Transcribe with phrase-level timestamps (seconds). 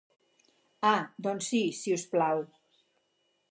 [0.91, 2.43] Ah doncs si, si us plau.